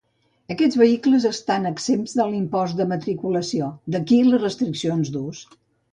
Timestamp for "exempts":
1.71-2.15